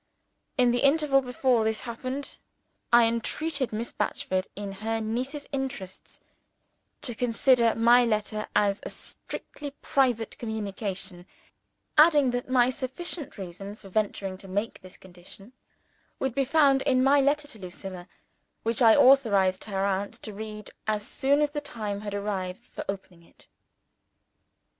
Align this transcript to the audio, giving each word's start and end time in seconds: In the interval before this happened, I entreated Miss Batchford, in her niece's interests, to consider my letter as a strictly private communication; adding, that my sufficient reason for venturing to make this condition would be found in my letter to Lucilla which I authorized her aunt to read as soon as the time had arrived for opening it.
In 0.57 0.71
the 0.71 0.79
interval 0.79 1.21
before 1.21 1.63
this 1.63 1.81
happened, 1.81 2.37
I 2.91 3.05
entreated 3.05 3.71
Miss 3.71 3.91
Batchford, 3.93 4.47
in 4.55 4.71
her 4.71 4.99
niece's 4.99 5.45
interests, 5.51 6.19
to 7.03 7.13
consider 7.13 7.75
my 7.75 8.03
letter 8.03 8.47
as 8.55 8.79
a 8.81 8.89
strictly 8.89 9.69
private 9.83 10.39
communication; 10.39 11.27
adding, 11.99 12.31
that 12.31 12.49
my 12.49 12.71
sufficient 12.71 13.37
reason 13.37 13.75
for 13.75 13.89
venturing 13.89 14.39
to 14.39 14.47
make 14.47 14.81
this 14.81 14.97
condition 14.97 15.53
would 16.17 16.33
be 16.33 16.45
found 16.45 16.81
in 16.81 17.03
my 17.03 17.21
letter 17.21 17.47
to 17.49 17.59
Lucilla 17.59 18.07
which 18.63 18.81
I 18.81 18.95
authorized 18.95 19.65
her 19.65 19.85
aunt 19.85 20.15
to 20.23 20.33
read 20.33 20.71
as 20.87 21.07
soon 21.07 21.41
as 21.41 21.51
the 21.51 21.61
time 21.61 22.01
had 22.01 22.15
arrived 22.15 22.65
for 22.65 22.83
opening 22.89 23.21
it. 23.21 23.45